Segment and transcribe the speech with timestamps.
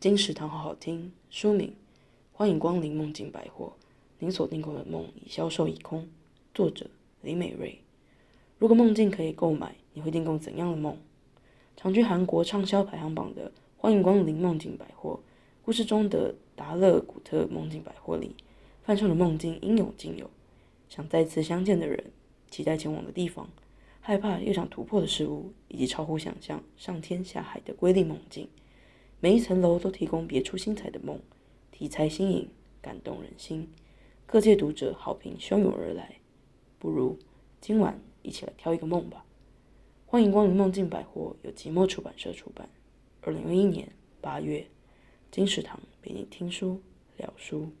[0.00, 1.74] 金石堂好好听，书名：
[2.32, 3.72] 欢迎光临梦境百货，
[4.20, 6.08] 您所订购的梦已销售一空。
[6.54, 6.88] 作者：
[7.20, 7.80] 李美瑞。
[8.60, 10.96] 如果梦境可以购买，你会订购怎样的梦？
[11.76, 15.18] 常居韩国畅销排行榜的《欢迎光临梦境百货》，
[15.64, 18.36] 故事中的达勒古特梦境百货里，
[18.84, 20.30] 贩售的梦境应有尽有。
[20.88, 22.12] 想再次相见的人，
[22.52, 23.48] 期待前往的地方，
[24.00, 28.48] 害怕又想突破的事物，以及超乎想象上天下海的瑰丽梦境。
[29.20, 31.20] 每一层楼都提供别出心裁的梦，
[31.72, 32.48] 题材新颖，
[32.80, 33.68] 感动人心，
[34.26, 36.20] 各界读者好评汹涌而来。
[36.78, 37.18] 不如
[37.60, 39.24] 今晚一起来挑一个梦吧！
[40.06, 42.68] 欢迎光临梦境百货，由即墨出版社出版，
[43.20, 43.90] 二零二一年
[44.20, 44.64] 八月，
[45.32, 46.80] 金石堂陪你听书
[47.16, 47.72] 聊书。